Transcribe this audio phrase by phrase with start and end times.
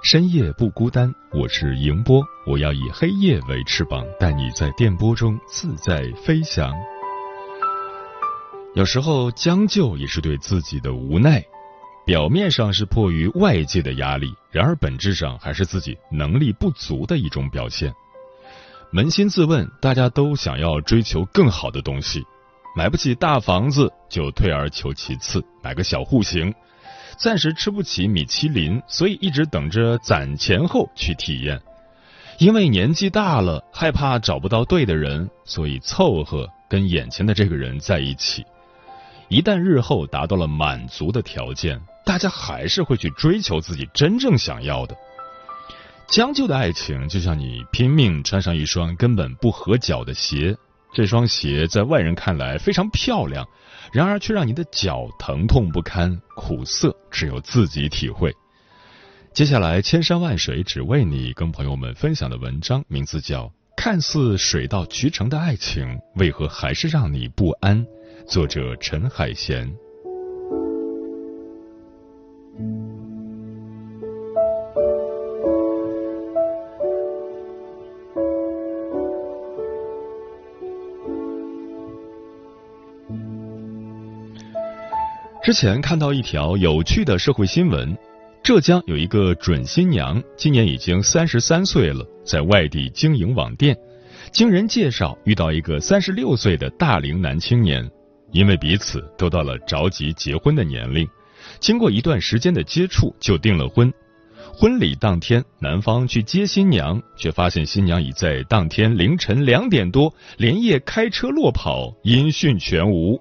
[0.00, 6.72] 深夜不孤单，我是迎波，我要以黑夜为翅膀，带你在电波中自在飞翔。
[8.74, 11.44] 有时候将就也是对自己的无奈，
[12.06, 17.92] 表面上是迫于外界的压力，然而本质上还是自己能力不足的一种表现。
[18.92, 22.24] 扪心自问，大家都想要追求更好的东西，
[22.76, 26.50] 买不起大房子就退而求其次，买个小户型；
[27.18, 31.60] 暂时吃不起米其林，所以一直等着攒钱后去体验。
[32.38, 38.44] 因为年纪大了，害怕找不到对的人，所以凑合跟眼前的这个人在一起。
[39.28, 44.96] 一旦日后达到了满足的条件，大家还是会去追求自己真正想要的。
[46.06, 50.56] 将就的爱情就像你拼命穿上一双根本不合脚的鞋，
[50.92, 53.46] 这双鞋在外人看来非常漂亮，
[53.92, 58.34] 然而却让你的脚疼痛不堪，苦涩只有自己体会。
[59.32, 63.44] 接下来，千山万水只为你，跟朋友们分享的文章名字叫
[63.76, 67.86] 《看似水到渠成的爱情，为何还是让你不安》，
[68.26, 69.72] 作者陈海贤。
[85.48, 87.96] 之前看到一条有趣的社会新闻：
[88.42, 93.74] 浙江有一个准新娘，今年已经三十三岁了，在外地经营网店。
[94.30, 97.90] 经人介绍，遇到一个三十六岁的大龄男青年，
[98.30, 101.08] 因为彼此都到了着急结婚的年龄，
[101.58, 103.90] 经过一段时间的接触，就订了婚。
[104.52, 113.18] 婚礼当天，男方去接新娘，却发现新娘已在当天凌晨两点多连夜开车落跑，音讯全无。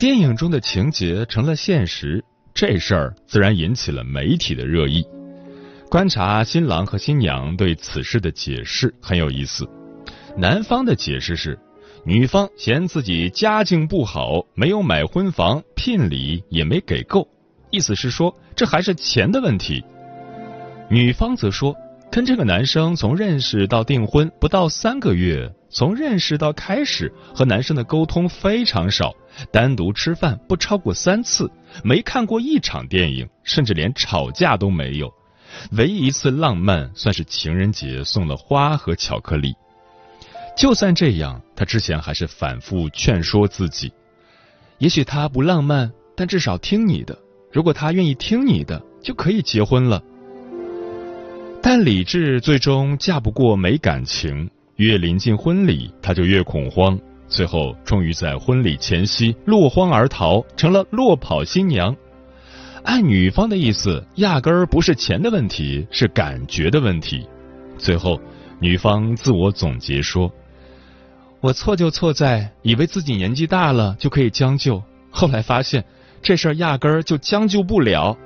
[0.00, 2.24] 电影中的情节成了现实，
[2.54, 5.04] 这事儿自然引起了媒体的热议。
[5.90, 9.68] 观察新郎和新娘对此事的解释很有意思。
[10.38, 11.58] 男方的解释是，
[12.02, 17.28] 女方嫌自己家境不好，没有买婚房，聘礼也没给够，
[17.68, 19.84] 意思是说这还是钱的问题。
[20.88, 21.76] 女方则说，
[22.10, 29.14] 跟这个男生从认识到订婚不到三个月，从认识到开始和男生的沟通非常少。
[29.52, 31.50] 单独吃饭不超过三次，
[31.84, 35.10] 没看过一场电影，甚至连吵架都没有。
[35.72, 39.54] 唯一一次浪漫算是情人节送了花和巧克力。
[40.56, 43.92] 就算这样，他之前还是反复劝说自己：
[44.78, 47.16] 也许他不浪漫，但至少听你的。
[47.52, 50.02] 如果他愿意听你的，就可以结婚了。
[51.62, 56.98] 但理智最终架不过没感情，越临近婚礼，他就越恐慌。
[57.28, 61.94] 最后，终于在婚礼前夕落荒而逃，成了落跑新娘。
[62.82, 67.28] 按女方的意思，压根儿不是钱的问题，是感觉的问题。
[67.76, 68.18] 最后，
[68.58, 70.32] 女方自我总结说
[71.42, 75.84] ：“我错就错在以为自己年纪大了就可以将就，后来发现
[76.22, 78.16] 这事儿压根儿就将就不了。”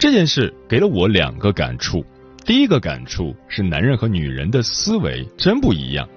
[0.00, 2.02] 这件事给了我两个感触。
[2.46, 6.08] 第一个感触是，男人和女人的思维真不一样。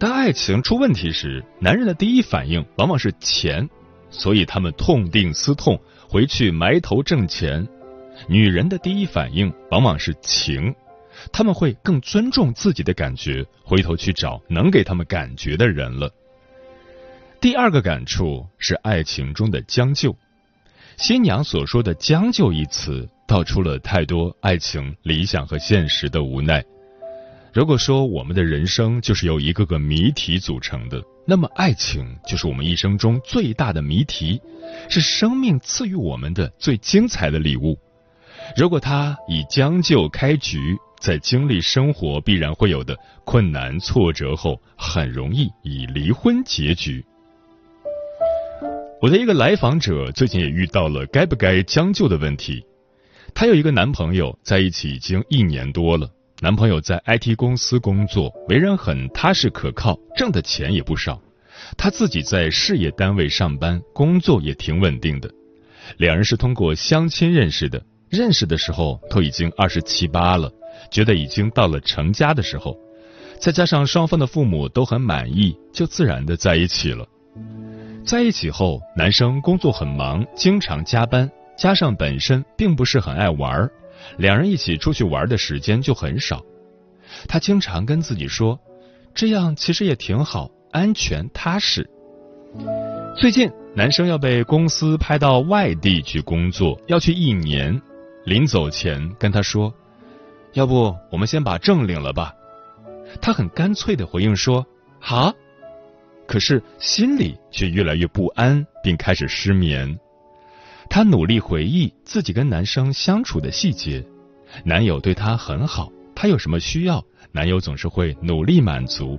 [0.00, 3.70] 当爱情出问题时，男人的第一反应往往是钱，
[4.10, 7.64] 所以他们痛定思痛，回去埋头挣钱；
[8.28, 10.74] 女人的第一反应往往是情，
[11.30, 16.10] 他们会更尊重自己的感觉，回头去找能给他们感觉的人了。
[17.40, 20.16] 第二个感触是爱情中的将就。
[20.96, 23.08] 新娘所说的“将就”一词。
[23.26, 26.62] 道出了太多爱情理想和现实的无奈。
[27.54, 34.38] 如果说我们的人生就是由一个个谜题组成的，那么爱情就是我们一生中最大的谜题，
[34.90, 37.78] 是生命赐予我们的最精彩的礼物。
[38.58, 42.94] 如果他以将就开局，在经历生活必然会有的
[43.24, 47.02] 困难挫折后，很容易以离婚结局。
[49.04, 52.64] 我的一个来访者最近也遇到了该不该将就的问题。
[53.34, 56.08] 她有一个男朋友，在一起已经一年多了。
[56.40, 61.20] 男朋友在 IT 公司工作，为人很踏实可靠，挣的钱也不少。
[61.76, 65.30] 她自己在事业单位上班，工作也挺稳定的。
[65.98, 70.50] 两人是通过相亲认识的，认识的时候都已经二十七八了，
[70.90, 72.74] 觉得已经到了成家的时候。
[73.38, 77.06] 再加上双方的父母都很满意，就自然的在一起了。
[78.04, 83.68] 在一起后，男生工作很忙，经常加班，加上本身并不是很爱玩。
[84.18, 86.42] 两人一起出去玩的时间就很少，
[87.26, 88.58] 他经常跟自己说，
[89.14, 91.88] 这样其实也挺好，安全踏实。
[93.16, 97.80] 最近男生要被公司派到外地去工作，要去一年，
[98.26, 99.72] 临走前跟他说，
[100.52, 102.34] 要不我们先把证领了吧？
[103.22, 104.66] 他很干脆的回应说，
[105.00, 105.32] 好，
[106.26, 109.98] 可是心里却越来越不安，并开始失眠。
[110.88, 114.04] 她努力回忆自己跟男生相处的细节，
[114.64, 119.18] 男友对她很好，她有什么需要，男友总是会努力满足，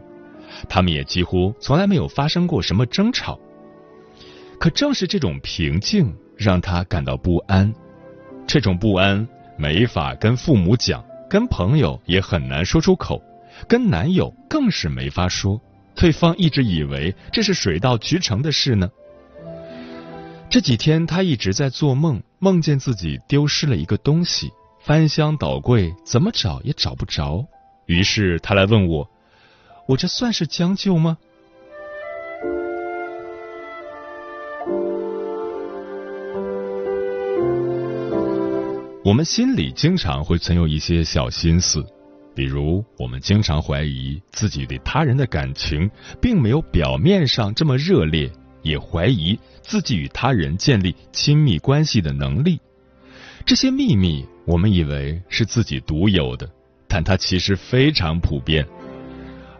[0.70, 3.40] 他们也几乎从来没有发生过什么争吵。
[4.60, 7.74] 可正是这种平静让她感到不安，
[8.48, 13.22] 这种不安没法跟父母讲，跟朋友也很难说出口，
[13.68, 15.60] 跟男友更是没法说，
[15.96, 18.90] 对方一直以为这是水到渠成的事呢。
[20.50, 24.52] 这几天，他一直在做梦，梦见自己丢失了一个东西，
[24.82, 27.46] 翻箱倒柜，怎么找也找不着。
[27.88, 29.10] 于是他来问我
[29.88, 31.18] ：“我这算是将就吗？”
[39.04, 41.86] 我们心里经常会存有一些小心思，
[42.36, 45.90] 比如我们经常怀疑自己对他人的感情
[46.22, 48.30] 并没有表面上这么热烈。
[48.62, 52.60] 也怀疑自己与他人建立亲密关系的能力，
[53.46, 56.50] 这些秘密我们以为是自己独有的，
[56.88, 58.66] 但它其实非常普遍。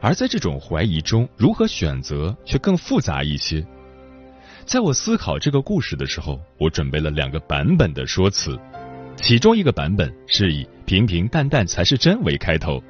[0.02, 3.64] 而在这种怀疑中，如何选择却更复杂一些。
[4.66, 8.60] 在我思考这个故事的时候，我准备了两个版本的说辞，
[9.16, 12.82] 其中一个版本是以“平平淡淡才是真”为开头。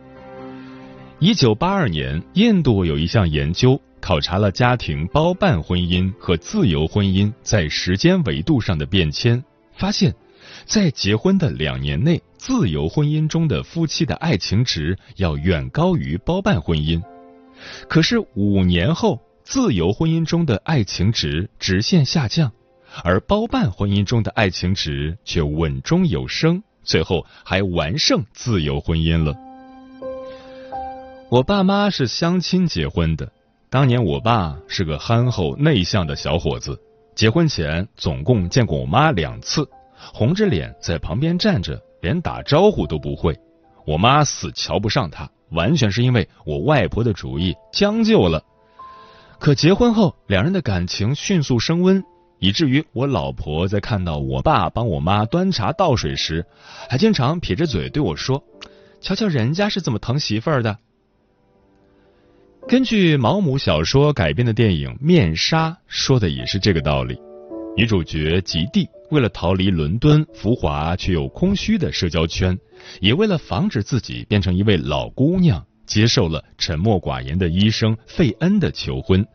[1.20, 3.80] 一九八二年，印度有一项研究。
[4.02, 9.44] 考察了家庭包办婚姻和自由婚姻在时间维度上的变迁，
[9.74, 10.14] 发现，
[10.68, 17.02] 在结婚的两年内，自由婚姻中的夫妻的爱情值要远高于包办婚姻。
[17.90, 22.52] 可是五年后，自由婚姻中的爱情值直线下降，
[23.04, 29.36] 而包办婚姻中的爱情值却稳中有升，最后还完胜自由婚姻了。
[31.30, 33.32] 我爸妈是相亲结婚的。
[33.70, 36.80] 当年我爸是个憨厚内向的小伙子，
[37.14, 39.68] 结婚前总共见过我妈两次，
[40.14, 43.38] 红着脸在旁边站着，连打招呼都不会。
[43.86, 48.44] 我妈死瞧不上他，完全是因为我外婆的主意将就了。
[49.40, 52.04] 可结婚后，两人的感情迅速升温，
[52.40, 56.46] 以至于我老婆在看到我爸帮我妈端茶倒水时，
[56.90, 58.44] 还经常撇着嘴对我说
[59.02, 60.78] ：“瞧瞧人家是怎么疼媳妇儿的。”
[62.68, 67.16] 根据毛姆小说改编的电影《面纱》说的也是这个道理。
[67.78, 72.58] 女主角吉蒂为了逃离伦敦浮华却又空虚的社交圈，
[73.02, 79.26] 也为了防止自己变成一位老姑娘，接受了沉默寡言的医生费恩的求婚。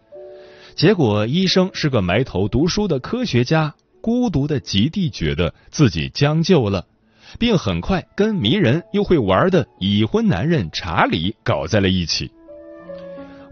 [0.81, 6.87] 结果，医生是个埋头读书的科学家，孤独的吉蒂觉得自己将就了，
[7.39, 12.33] 并很快跟迷人又会玩的已婚男人查理搞在了一起。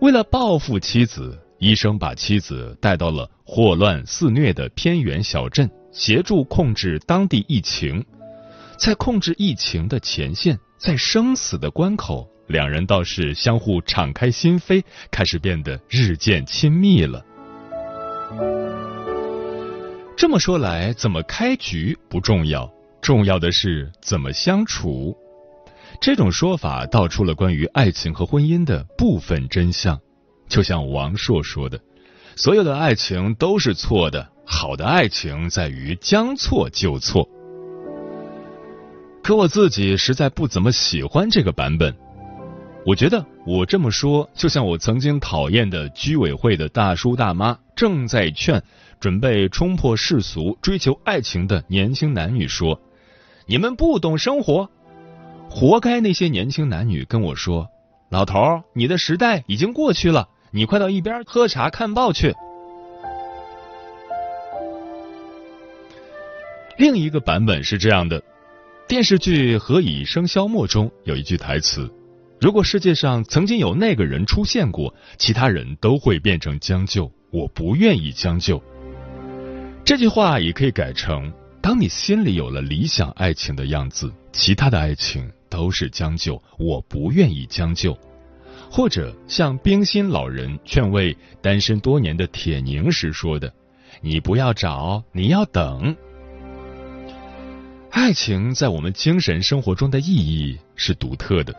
[0.01, 8.03] 为了报复妻子，医生把妻子带到了霍乱肆虐的偏远小镇，协助控制当地疫情。
[8.79, 17.25] 在控制疫情的前线，在生死的关口，两人倒是相互敞开心扉，开始变得日渐亲密了。
[20.17, 22.69] 这么说来，怎么开局不重要，
[23.01, 25.17] 重要的是怎么相处。
[26.01, 30.01] 这种说法道出了关于爱情和婚姻的部分真相，
[30.49, 31.79] 就像王朔说的
[32.35, 37.29] ：“所有的爱情都是错的，好的爱情在于将错就错。”
[39.23, 41.95] 可我自己实在不怎么喜欢这个版本。
[42.89, 48.63] 我觉得我这么说，就像我曾经讨厌的居委会的大叔大妈正在劝
[48.99, 52.81] 准备冲破世俗、追求爱情的年轻男女说
[53.45, 54.71] ：“你们不懂生活，
[55.51, 57.69] 活该！”那些年轻男女跟我说
[58.09, 62.35] ：“老头儿，你的时代已经过去了，你快到一边喝茶看报去。”
[66.79, 68.23] 另一个版本是这样的：
[68.89, 71.93] 电视剧《何以笙箫默》中有一句台词。
[72.41, 77.11] 如果世界上曾经有那个人出现过，其他人都会变成将就。
[77.31, 78.63] 我不愿意将就。
[79.85, 86.41] 这句话也可以改成：当你心里有了理想爱情的样子，其他的爱情都是将就。
[86.59, 87.99] 我不愿意将就。
[88.71, 93.53] 或者像冰心老人劝慰单身多年的铁凝时说的
[94.01, 95.97] ：“你不要找，你要等。”
[97.91, 101.55] 爱情在我们精神生活中的意义是独特的。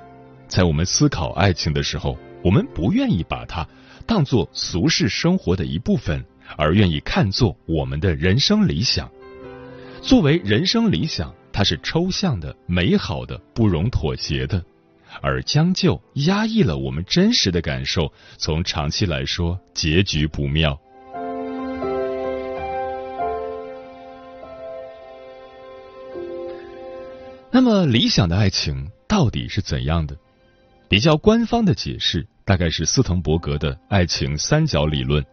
[0.50, 3.66] 在我们思考爱情的时候，我们不愿意把它
[4.08, 6.26] 当做俗世生活的一部分，
[6.58, 9.10] 而愿意看作我们的人生理想。
[10.02, 14.64] 作为人生理想，它是抽象的、美好的、不容妥协的，
[15.22, 20.78] 而将就压抑了我们真实的感受，从长期来说，结局不妙。
[27.52, 30.18] 那么，理想的爱情到底是怎样的？
[30.90, 35.24] 比较官方的解释大概是斯滕伯格的爱情三角理论。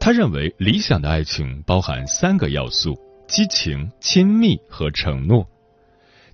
[0.00, 5.46] 他认为理想的爱情包含三个要素：激情、亲密和承诺。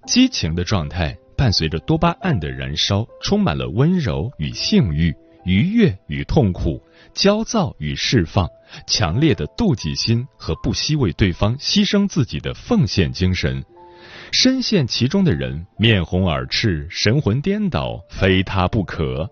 [0.07, 5.13] 激情的状态伴随着多巴胺的燃烧，充满了温柔与性欲、
[5.45, 6.81] 愉悦与痛苦、
[7.13, 8.49] 焦躁与释放、
[8.87, 13.65] 强烈的妒忌心和不惜为对方牺牲自己的奉献精神。
[14.37, 19.31] 深陷其中的人面红耳赤、神魂颠倒，非他不可。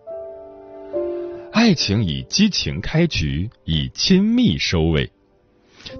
[1.53, 5.11] 爱情以激情开局，以亲密收尾。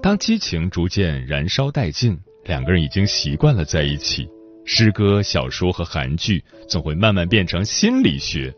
[0.01, 4.29] 当激情逐渐燃烧殆尽，两个人已经习惯了在一起。
[4.65, 8.55] 诗歌、小说和韩剧总会慢慢变成心理学。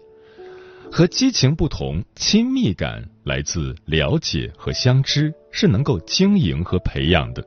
[0.93, 7.43] 和激情不同，亲密感来自了解和相知，是能够经营和培养的。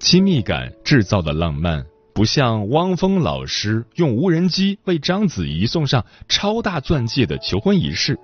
[0.00, 1.84] 亲密感制造的浪漫。
[2.18, 8.18] 不像汪峰老师用无人机为章子怡送上超大钻戒的求婚仪式，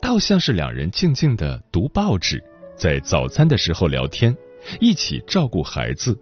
[0.00, 2.40] 倒像是两人静静的读报纸，
[2.76, 4.32] 在早餐的时候聊天，
[4.78, 6.16] 一起照顾孩子，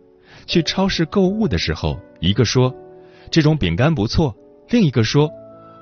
[0.46, 2.74] 去超市购物的时候，一个说
[3.30, 4.34] 这种饼干不错，
[4.70, 5.30] 另一个说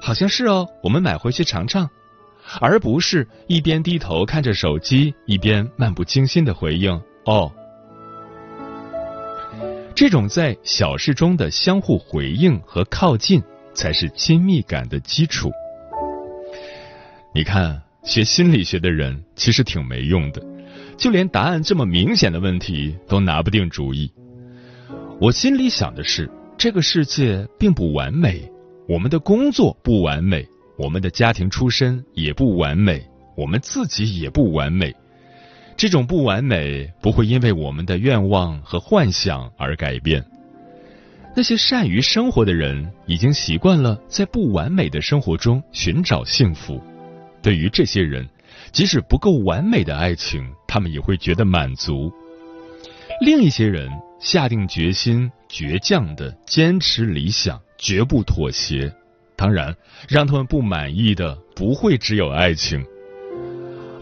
[0.00, 1.88] 好像是哦，我们买回去尝尝，
[2.60, 7.52] 而不是一边低头看着手机，一边漫不经心的回应哦。
[9.94, 13.42] 这种在小事中的相互回应和靠近，
[13.74, 15.50] 才是亲密感的基础。
[17.34, 20.42] 你看，学心理学的人其实挺没用的，
[20.96, 24.10] 就连答案这么明显的问题都拿不定主意。
[25.20, 28.50] 我心里想的是，这个世界并不完美，
[28.88, 30.46] 我们的工作不完美，
[30.76, 33.06] 我们的家庭出身也不完美，
[33.36, 34.94] 我们自己也不完美。
[35.82, 40.24] 这种不完美不会因为我们的愿望和幻想而改变。
[41.34, 46.80] 那些善于生活的人已经习惯了在不完美的生活中寻找幸福。
[47.42, 48.24] 对于这些人，
[48.70, 52.12] 即使不够完美的爱情，他们也会觉得满足。
[53.20, 58.94] 另一些人下定决心，倔强的坚持理想，绝不妥协。
[59.34, 59.74] 当然，
[60.08, 62.86] 让他们不满意的不会只有爱情。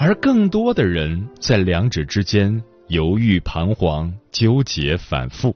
[0.03, 5.55] 而更多的人在两者之间犹豫、彷徨、纠结、反复。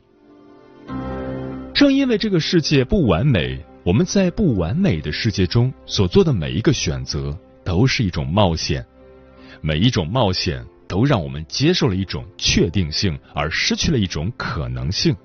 [1.73, 7.35] 正因为这个世界不完美，我们在不完美的世界中所做的每一个选择
[7.65, 8.85] 都是一种冒险，
[9.63, 15.17] 每一种冒险都让我们接受了一种确定性，而失去了一种可能性。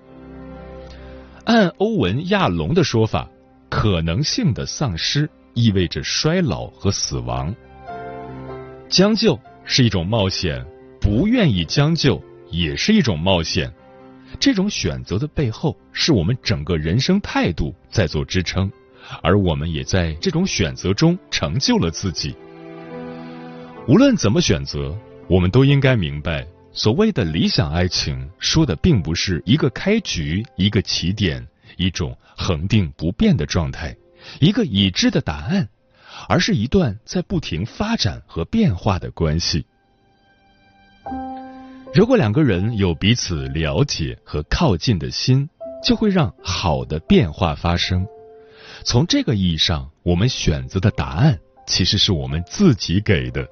[1.43, 3.29] 按欧文·亚龙的说法，
[3.69, 7.53] 可能性的丧失意味着衰老和死亡。
[8.89, 10.65] 将就是一种冒险，
[10.99, 13.71] 不愿意将就也是一种冒险。
[14.39, 18.71] 这种选择的背后，是我们整个人生态度在做支撑，
[19.21, 22.35] 而我们也在这种选择中成就了自己。
[23.87, 33.95] 无论怎么选择，我们都应该明白，所谓的理想爱情，说的并不是一个开局、一个起点、一种恒定不变的状态、
[34.39, 35.67] 一个已知的答案。
[36.27, 39.65] 而是一段在不停发展和变化的关系。
[41.93, 45.49] 如果两个人有彼此了解和靠近的心，
[45.83, 48.05] 就会让好的变化发生。
[48.83, 53.47] 从这个意义上，我们选择的答案其实是我们自己给的。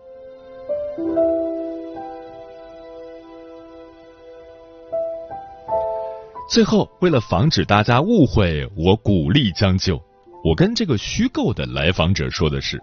[6.49, 10.01] 最后，为了防止大家误会，我鼓励将就。
[10.47, 12.81] 我跟这个虚构的来访者说的是，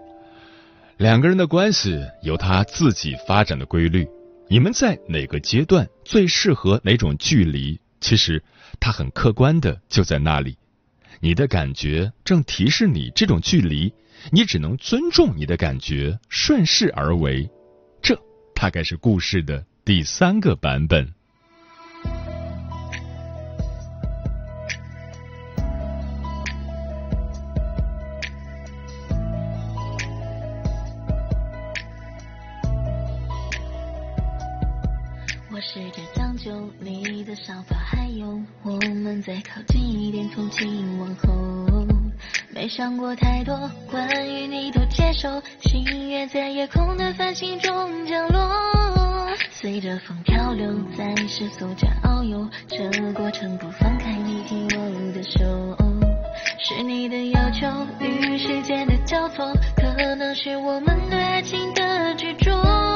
[0.99, 4.07] 两个人的关系有他自己发展的规律。
[4.51, 7.81] 你们在哪个阶段最适合哪种距离？
[8.03, 8.45] 其实
[8.79, 10.59] 它很客观的就在那里。
[11.21, 13.91] 你的感觉正提示你这种距离，
[14.31, 17.49] 你只能尊重你的感觉，顺势而为。
[18.03, 18.15] 这
[18.55, 21.15] 大概是故事的第三个版本。
[45.15, 45.43] 手。
[45.61, 50.67] 星月在夜空的繁星中降落，随着风漂流，
[50.97, 52.49] 在世俗间遨游。
[52.69, 55.77] 这过程不放开你紧握的手，
[56.59, 57.67] 是你的要求
[58.01, 62.94] 与时间的交错，可能是我们对爱情的执着。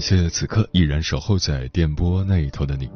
[0.00, 2.88] 感谢此刻依然守候在电波那一头的你，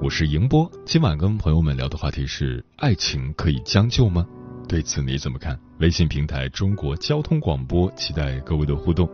[0.00, 0.66] 我是迎波。
[0.86, 4.26] 今晚跟朋友们聊的话题是：爱情可以将就吗？
[4.66, 5.60] 对此你怎么看？
[5.80, 9.06] 微信平台中国交通广播，期待各位的互动。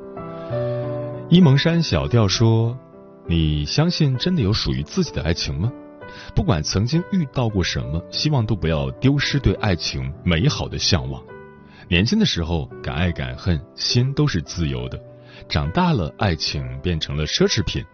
[1.30, 2.78] 沂蒙山小调说
[3.26, 5.72] ：“你相信真的有属于自己的爱情吗？
[6.36, 11.20] 不管曾经遇到过什么，希望都不要丢失对爱情美好的向往。
[11.88, 14.96] 年轻的时候敢爱敢恨，心都是自由的；
[15.48, 17.84] 长大了，爱情变成了奢侈品。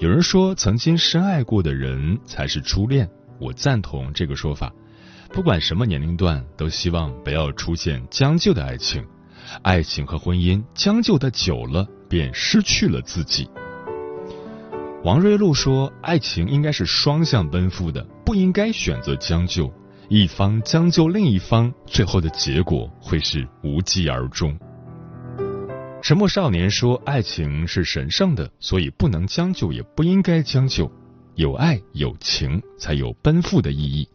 [0.00, 4.72] 有人说，曾经深爱过的人才是初恋，我赞同这个说法。
[5.30, 9.04] 不管什么年龄段，都希望不要出现将就的爱情。
[9.62, 13.48] 爱情和婚姻将就的久了，便失去了自己。
[15.04, 19.72] 王瑞露说：“爱情应该是双向奔赴的，不应该选择将就。
[20.08, 24.58] 一方将就另一方，最后的结果会是无疾而终。”
[26.04, 30.92] 沉默少年说：“爱情是神圣的，所以不能将就，也不应该将就。
[31.34, 34.06] 有爱有情，才有奔赴的意义。”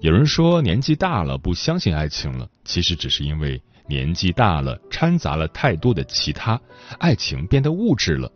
[0.00, 6.58] 有人说年纪大了不相信爱情了，其实只是因为年纪大了掺杂了太多的其他，
[6.98, 8.32] 爱情变得物质了。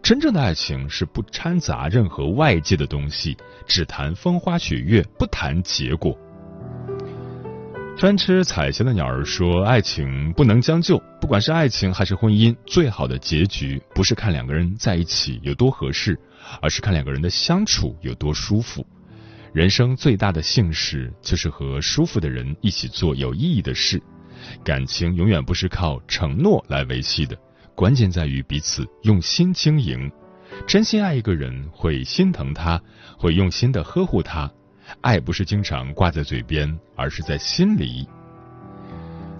[0.00, 6.16] 真正的爱情是不掺杂任何外界的东西，只谈风花雪月，不谈结果。
[7.96, 16.18] 专吃彩霞的鸟儿说：“爱情不能将就，不管是爱情还是婚姻，最好的结局不是看两个人在一起有多合适，
[16.60, 18.86] 而是看两个人的相处有多舒服。
[19.54, 24.02] 人生最大的幸事就是和舒服的人一起做有意义的事。
[24.62, 27.34] 感情永远不是靠承诺来维系的。”
[27.74, 30.10] 关键在于彼此用心经营，
[30.66, 32.78] 真心爱一个人会心疼他，
[33.16, 34.50] 会用心的呵护他。
[35.00, 38.08] 爱不是经常挂在嘴边，而是在心里。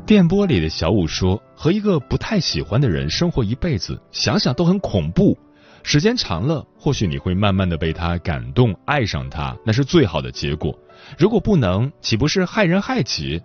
[0.04, 5.37] 电波里的小五说：“和一个不太喜欢的人生活一辈子，想想都很恐怖。
[5.82, 10.76] 时间长了，或许你会慢慢的被他感动，爱上他，那是最好的结果。
[11.18, 13.40] 如果不能，岂不是害人害己？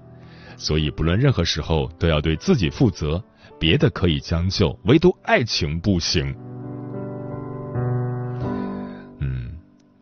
[0.57, 3.23] 所以，不论任何时候，都要对自己负责。”
[3.59, 6.35] 别的可以将就，唯独爱情不行。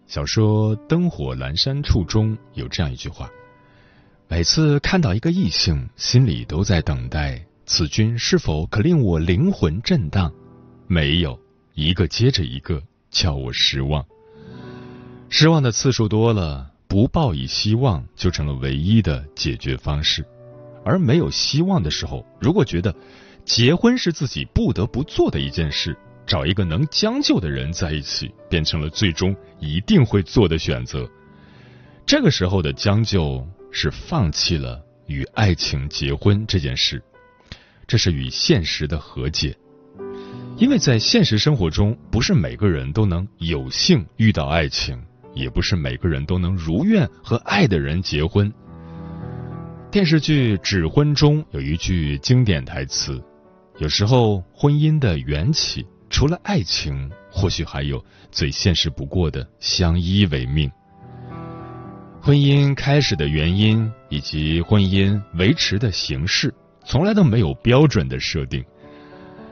[0.09, 3.29] 小说《灯火阑珊处》中有这样一句话：
[4.27, 10.33] 每次看到一个异性，心里都在等待此君是否可令我灵魂震荡。
[10.87, 11.39] 没有，
[11.75, 14.03] 一个接着一个，叫我失望。
[15.29, 20.25] 失望的次数多了，不抱以希望就成了唯一的解决方式。
[20.83, 22.95] 而没有希望的时候，如果觉得
[23.45, 25.95] 结婚是自己不得不做的一件事，
[26.29, 31.09] 找一个能将就的人在一起，变成了最终一定会做的选择。
[32.05, 37.01] 这个时候的将就是放弃了与爱情结婚这件事，
[37.87, 39.57] 这是与现实的和解。
[40.57, 45.01] 因为在现实生活中，不是每个人都能有幸遇到爱情，
[45.33, 48.53] 也不是每个人都能如愿和爱的人结婚。
[49.89, 53.19] 电视剧《指婚》中有一句经典台词。
[53.79, 60.71] 有时候，婚姻的缘起，除了爱情，或许还有最现实不过的相依为命。
[62.21, 68.63] 婚姻开始的原因以及婚姻维持的形式，从来都没有标准的设定。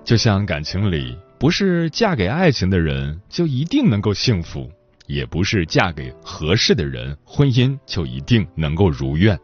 [0.04, 4.70] 就像感情里，不是嫁给爱情的人就一定能够幸福，
[5.06, 9.40] 也不是嫁给合适的人，婚姻就一定能够如愿。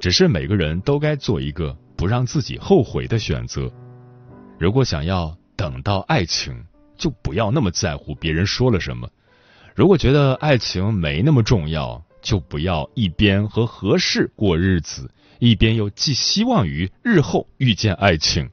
[0.00, 1.76] 只是每个人都该做一个。
[1.98, 3.68] 不让自己后悔的选择。
[4.56, 6.54] 如果想要等到爱情，
[6.96, 9.08] 就不要那么在乎别人说了什么；
[9.74, 18.48] 如果觉得爱情没那么重要，就不要一边和合适过日子，一边又寄希望于日后遇见爱情。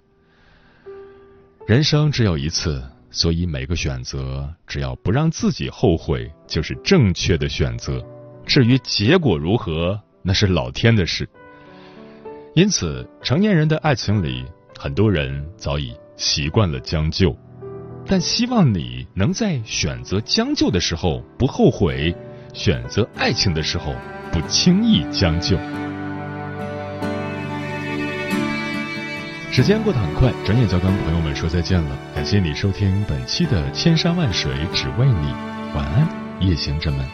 [1.67, 8.03] 人生只有一次，所以每个选择，只要不让自己后悔，就是正确的选择。
[8.47, 11.29] 至于结果如何，那是老天的事。
[12.55, 14.43] 因此，成年人的爱情里，
[14.75, 17.35] 很多人早已习惯了将就，
[18.05, 22.15] 但希望你能在选择将就的时候不后悔，
[22.53, 23.95] 选择爱情的时候
[24.31, 25.57] 不轻易将就。
[29.51, 31.97] 时间过得很快，转眼就要跟朋友们说再见了。
[32.13, 35.13] 感谢你收听本期的《千山万水只为你》，
[35.75, 36.07] 晚安，
[36.41, 37.05] 夜行者们。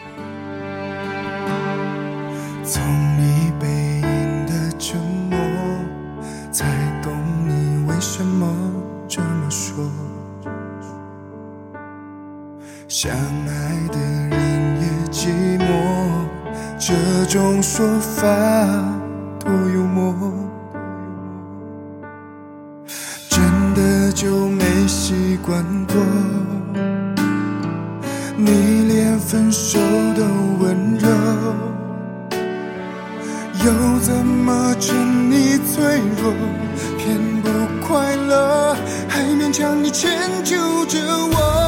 [2.64, 2.82] 从
[3.18, 3.41] 你
[18.22, 18.28] 法
[19.40, 20.14] 多幽默。
[23.28, 23.42] 真
[23.74, 25.96] 的就没习惯过，
[28.36, 29.80] 你连分手
[30.14, 30.22] 都
[30.60, 31.08] 温柔，
[33.64, 34.94] 又怎么趁
[35.28, 36.32] 你脆弱，
[36.98, 37.48] 偏不
[37.84, 38.76] 快乐，
[39.08, 41.61] 还勉强你迁就着我。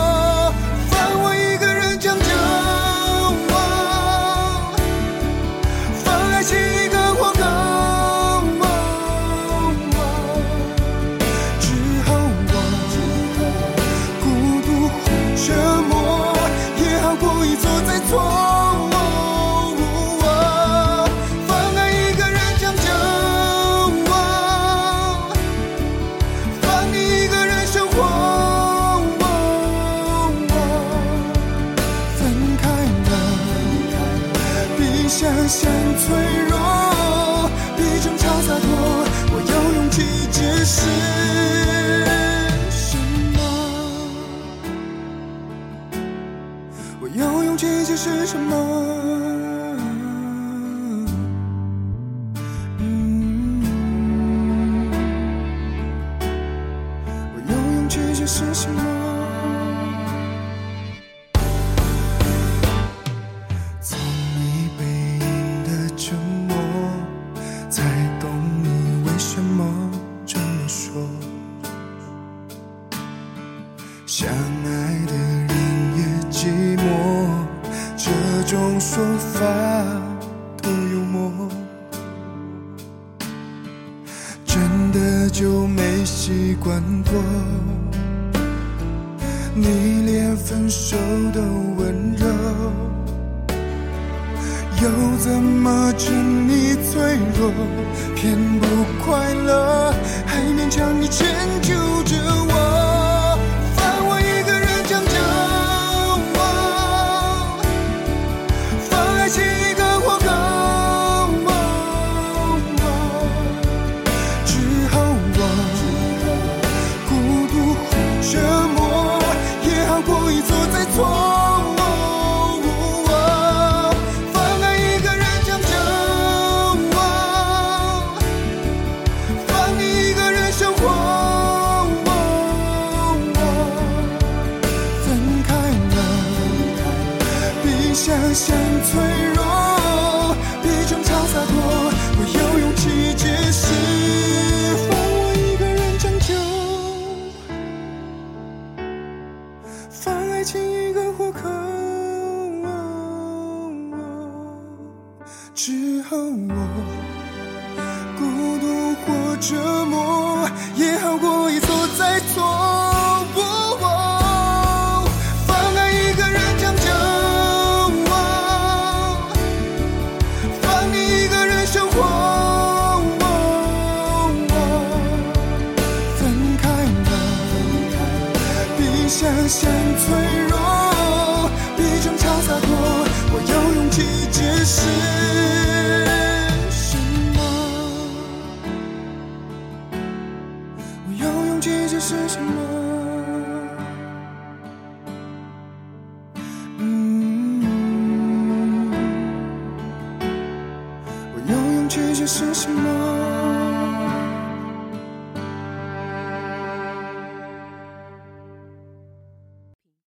[159.47, 161.61] 折磨，也好过一